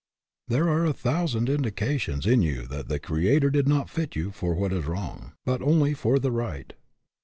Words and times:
There 0.47 0.67
are 0.67 0.83
a 0.83 0.93
thousand 0.93 1.47
indications 1.47 2.25
in 2.25 2.41
you 2.41 2.65
that 2.69 2.87
the 2.87 2.97
Creator 2.97 3.51
did 3.51 3.67
not 3.67 3.87
fit 3.87 4.15
you 4.15 4.31
for 4.31 4.55
what 4.55 4.73
is 4.73 4.85
wrong, 4.85 5.33
but 5.45 5.61
only 5.61 5.93
for 5.93 6.17
the 6.17 6.31
right. 6.31 6.73